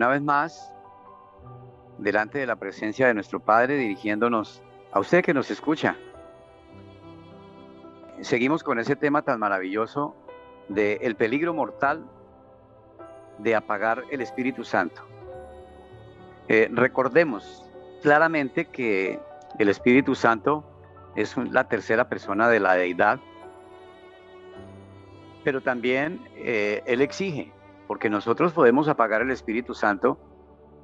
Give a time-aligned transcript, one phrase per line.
[0.00, 0.72] una vez más,
[1.98, 5.94] delante de la presencia de nuestro Padre, dirigiéndonos a usted que nos escucha.
[8.22, 10.16] Seguimos con ese tema tan maravilloso
[10.68, 12.02] de el peligro mortal
[13.40, 15.02] de apagar el Espíritu Santo.
[16.48, 19.20] Eh, recordemos claramente que
[19.58, 20.64] el Espíritu Santo
[21.14, 23.20] es la tercera persona de la deidad,
[25.44, 27.52] pero también eh, Él exige,
[27.90, 30.16] porque nosotros podemos apagar el Espíritu Santo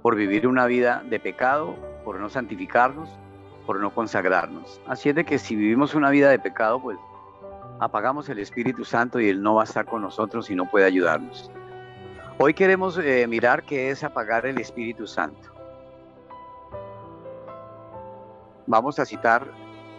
[0.00, 3.10] por vivir una vida de pecado, por no santificarnos,
[3.66, 4.80] por no consagrarnos.
[4.86, 6.96] Así es de que si vivimos una vida de pecado, pues
[7.78, 10.86] apagamos el Espíritu Santo y Él no va a estar con nosotros y no puede
[10.86, 11.50] ayudarnos.
[12.38, 15.50] Hoy queremos eh, mirar qué es apagar el Espíritu Santo.
[18.66, 19.46] Vamos a citar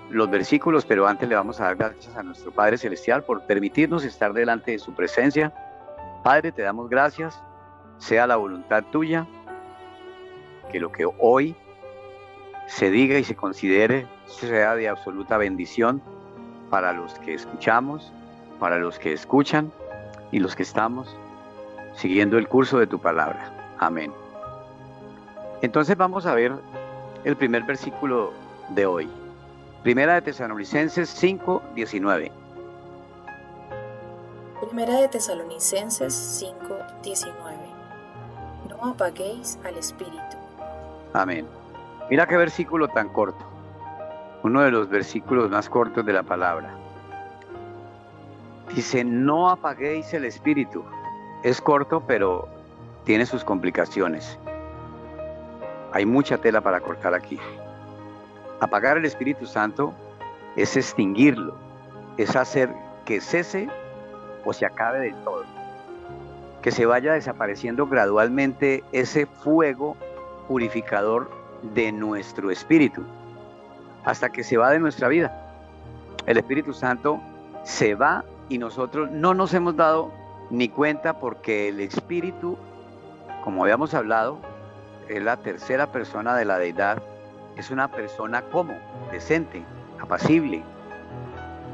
[0.09, 4.03] los versículos, pero antes le vamos a dar gracias a nuestro Padre Celestial por permitirnos
[4.03, 5.53] estar delante de su presencia.
[6.25, 7.39] Padre, te damos gracias,
[7.99, 9.27] sea la voluntad tuya,
[10.71, 11.55] que lo que hoy
[12.65, 16.01] se diga y se considere sea de absoluta bendición
[16.71, 18.11] para los que escuchamos,
[18.59, 19.71] para los que escuchan
[20.31, 21.15] y los que estamos
[21.93, 23.75] siguiendo el curso de tu palabra.
[23.77, 24.11] Amén.
[25.61, 26.53] Entonces vamos a ver
[27.23, 28.33] el primer versículo
[28.69, 29.07] de hoy.
[29.83, 32.44] Primera de Tesalonicenses 5, 19.
[34.75, 37.33] Primera de Tesalonicenses 5, 19.
[38.67, 40.35] No apaguéis al Espíritu.
[41.13, 41.47] Amén.
[42.09, 43.45] Mira qué versículo tan corto.
[44.43, 46.75] Uno de los versículos más cortos de la palabra.
[48.75, 50.83] Dice, no apaguéis el Espíritu.
[51.41, 52.49] Es corto, pero
[53.05, 54.37] tiene sus complicaciones.
[55.93, 57.39] Hay mucha tela para cortar aquí.
[58.59, 59.93] Apagar el Espíritu Santo
[60.57, 61.55] es extinguirlo,
[62.17, 63.69] es hacer que cese
[64.45, 65.43] o se acabe del todo,
[66.61, 69.97] que se vaya desapareciendo gradualmente ese fuego
[70.47, 71.29] purificador
[71.73, 73.03] de nuestro espíritu,
[74.03, 75.41] hasta que se va de nuestra vida.
[76.25, 77.19] El Espíritu Santo
[77.63, 80.11] se va y nosotros no nos hemos dado
[80.49, 82.57] ni cuenta porque el Espíritu,
[83.43, 84.37] como habíamos hablado,
[85.09, 87.01] es la tercera persona de la deidad
[87.57, 88.73] es una persona como,
[89.11, 89.63] decente,
[90.01, 90.61] apacible,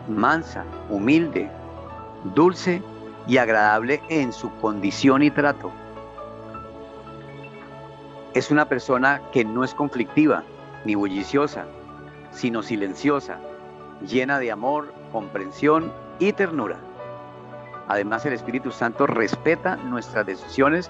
[0.08, 1.50] mansa, humilde,
[2.24, 2.82] dulce
[3.28, 5.72] y agradable en su condición y trato.
[8.34, 10.44] Es una persona que no es conflictiva
[10.86, 11.66] ni bulliciosa,
[12.32, 13.38] sino silenciosa,
[14.08, 16.78] llena de amor, comprensión y ternura.
[17.88, 20.90] Además, el Espíritu Santo respeta nuestras decisiones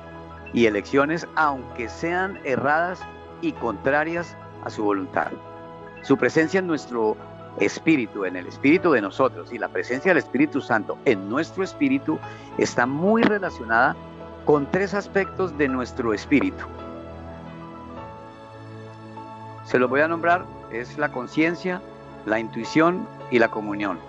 [0.53, 3.01] y elecciones, aunque sean erradas
[3.41, 5.31] y contrarias a su voluntad.
[6.03, 7.17] Su presencia en nuestro
[7.59, 12.17] espíritu, en el espíritu de nosotros y la presencia del Espíritu Santo en nuestro espíritu
[12.57, 13.95] está muy relacionada
[14.45, 16.65] con tres aspectos de nuestro espíritu.
[19.65, 21.81] Se los voy a nombrar, es la conciencia,
[22.25, 23.99] la intuición y la comunión.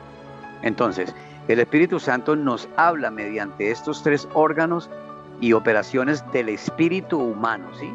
[0.63, 1.15] Entonces,
[1.49, 4.89] el Espíritu Santo nos habla mediante estos tres órganos
[5.41, 7.93] y operaciones del espíritu humano, ¿sí?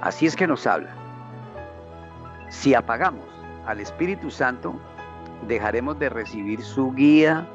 [0.00, 0.90] Así es que nos habla.
[2.48, 3.37] Si apagamos
[3.68, 4.74] al Espíritu Santo,
[5.46, 7.46] dejaremos de recibir su guía,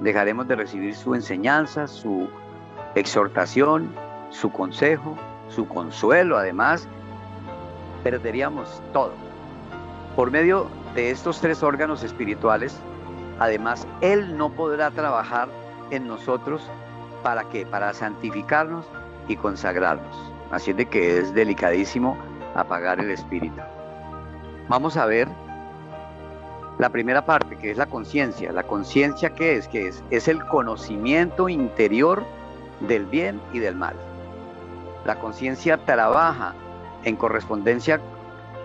[0.00, 2.28] dejaremos de recibir su enseñanza, su
[2.96, 3.94] exhortación,
[4.30, 5.16] su consejo,
[5.48, 6.36] su consuelo.
[6.36, 6.88] Además,
[8.02, 9.12] perderíamos todo.
[10.16, 10.66] Por medio
[10.96, 12.76] de estos tres órganos espirituales,
[13.38, 15.48] además, Él no podrá trabajar
[15.92, 16.68] en nosotros
[17.22, 17.64] para qué?
[17.64, 18.86] Para santificarnos
[19.28, 20.16] y consagrarnos.
[20.50, 22.18] Así es de que es delicadísimo
[22.56, 23.60] apagar el espíritu.
[24.68, 25.28] Vamos a ver
[26.80, 28.52] la primera parte, que es la conciencia.
[28.52, 29.68] ¿La conciencia qué es?
[29.68, 30.02] ¿Qué es?
[30.10, 32.24] Es el conocimiento interior
[32.80, 33.94] del bien y del mal.
[35.04, 36.54] La conciencia trabaja
[37.04, 38.00] en correspondencia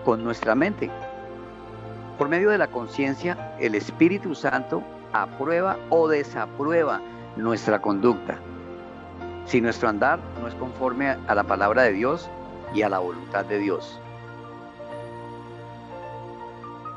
[0.02, 0.90] con nuestra mente.
[2.16, 4.82] Por medio de la conciencia, el Espíritu Santo
[5.12, 7.02] aprueba o desaprueba
[7.36, 8.38] nuestra conducta.
[9.44, 12.30] Si nuestro andar no es conforme a la palabra de Dios
[12.74, 14.00] y a la voluntad de Dios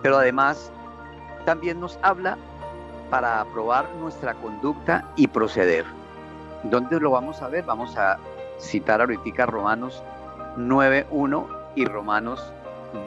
[0.01, 0.71] pero además
[1.50, 2.38] también nos habla
[3.10, 5.84] para aprobar nuestra conducta y proceder.
[6.62, 7.63] ¿Dónde lo vamos a ver?
[7.66, 8.19] Vamos a
[8.60, 10.04] citar ahorita Romanos
[10.57, 12.54] 9.1 y Romanos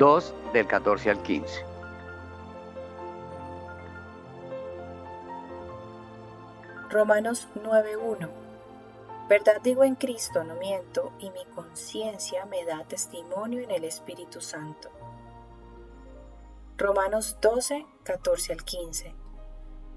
[0.01, 1.65] 2 del 14 al 15.
[6.91, 8.29] Romanos 9.1
[9.29, 14.41] Verdad digo en Cristo, no miento, y mi conciencia me da testimonio en el Espíritu
[14.41, 14.91] Santo
[16.83, 19.15] Romanos 12, 14 al 15.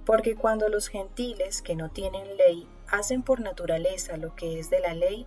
[0.06, 4.82] Porque cuando los gentiles que no tienen ley hacen por naturaleza lo que es de
[4.82, 5.26] la ley,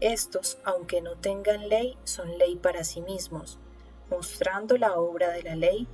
[0.00, 3.58] estos, aunque no tengan ley, son ley para sí mismos,
[4.10, 5.86] mostrando la obra de la ley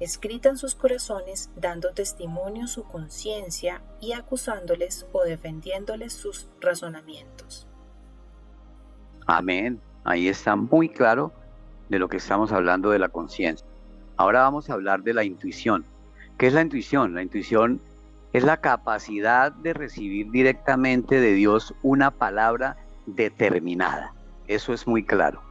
[0.00, 7.68] escrita en sus corazones, dando testimonio su conciencia y acusándoles o defendiéndoles sus razonamientos.
[9.26, 9.78] Amén.
[10.04, 11.32] Ahí está muy claro
[11.90, 13.73] de lo que estamos hablando de la conciencia.
[14.16, 15.84] Ahora vamos a hablar de la intuición.
[16.38, 17.14] ¿Qué es la intuición?
[17.14, 17.80] La intuición
[18.32, 22.76] es la capacidad de recibir directamente de Dios una palabra
[23.06, 24.12] determinada.
[24.46, 25.42] Eso es muy claro.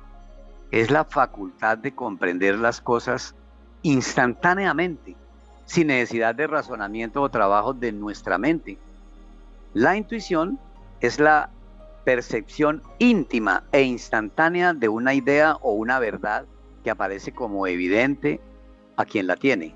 [0.72, 3.36] Es la facultad de comprender las cosas
[3.82, 5.16] instantáneamente,
[5.66, 8.78] sin necesidad de razonamiento o trabajo de nuestra mente.
[9.74, 10.58] La intuición
[11.02, 11.50] es la
[12.06, 16.46] percepción íntima e instantánea de una idea o una verdad
[16.84, 18.40] que aparece como evidente
[18.96, 19.74] a quien la tiene.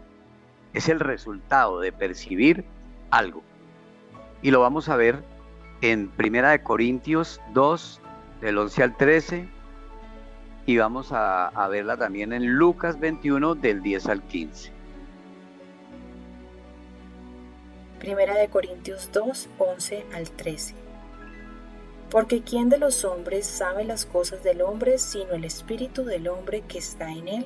[0.74, 2.66] Es el resultado de percibir
[3.10, 3.44] algo.
[4.42, 5.24] Y lo vamos a ver
[5.82, 8.02] en Primera de Corintios 2,
[8.42, 9.48] del 11 al 13,
[10.66, 14.72] y vamos a, a verla también en Lucas 21, del 10 al 15.
[18.00, 20.76] Primera de Corintios 2, 11 al 13.
[22.10, 26.62] Porque ¿quién de los hombres sabe las cosas del hombre sino el espíritu del hombre
[26.62, 27.46] que está en él?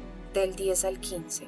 [0.33, 1.47] del 10 al 15.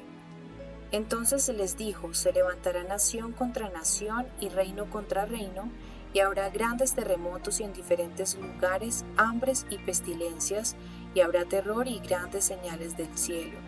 [0.92, 5.68] Entonces se les dijo, se levantará nación contra nación y reino contra reino,
[6.12, 10.76] y habrá grandes terremotos y en diferentes lugares hambres y pestilencias,
[11.12, 13.58] y habrá terror y grandes señales del cielo.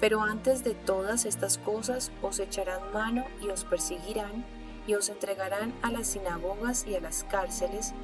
[0.00, 4.44] Pero antes de todas estas cosas os echarán mano y os perseguirán,
[4.88, 7.94] y os entregarán a las sinagogas y a las cárceles,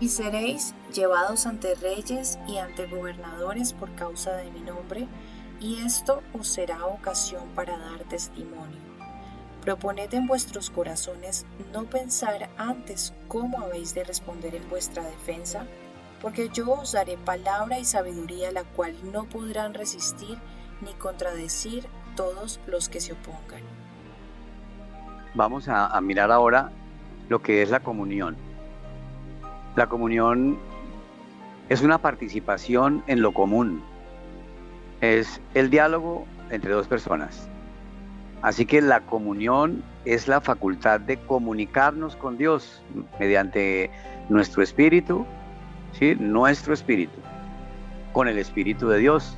[0.00, 5.06] y seréis llevados ante reyes y ante gobernadores por causa de mi nombre,
[5.62, 8.80] y esto os será ocasión para dar testimonio.
[9.62, 15.66] Proponed en vuestros corazones no pensar antes cómo habéis de responder en vuestra defensa,
[16.20, 20.36] porque yo os daré palabra y sabiduría la cual no podrán resistir
[20.80, 21.86] ni contradecir
[22.16, 23.62] todos los que se opongan
[25.34, 26.70] vamos a, mirar ahora
[27.28, 28.36] lo que es la comunión.
[29.76, 30.58] La comunión
[31.68, 33.82] es una participación en lo común,
[35.02, 37.48] es el diálogo entre dos personas.
[38.40, 42.82] Así que la comunión es la facultad de comunicarnos con Dios
[43.20, 43.90] mediante
[44.28, 45.26] nuestro espíritu,
[45.92, 46.16] ¿sí?
[46.18, 47.18] nuestro espíritu,
[48.12, 49.36] con el espíritu de Dios.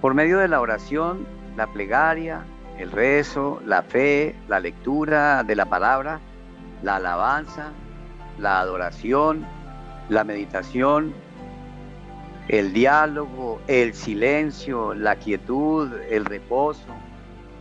[0.00, 1.26] Por medio de la oración,
[1.56, 2.44] la plegaria,
[2.78, 6.20] el rezo, la fe, la lectura de la palabra,
[6.82, 7.72] la alabanza,
[8.38, 9.46] la adoración,
[10.10, 11.14] la meditación,
[12.48, 16.86] el diálogo, el silencio, la quietud, el reposo,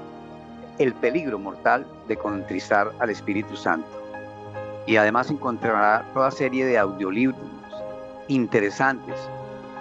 [0.78, 3.86] el peligro mortal de contristar al Espíritu Santo.
[4.86, 7.38] Y además encontrará toda serie de audiolibros
[8.28, 9.14] interesantes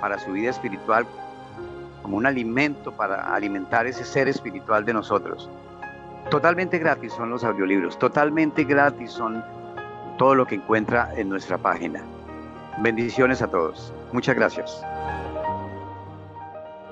[0.02, 1.06] para su vida espiritual
[2.02, 5.50] como un alimento para alimentar ese ser espiritual de nosotros.
[6.30, 9.44] Totalmente gratis son los audiolibros, totalmente gratis son
[10.18, 12.02] todo lo que encuentra en nuestra página.
[12.80, 13.94] Bendiciones a todos.
[14.12, 14.82] Muchas gracias.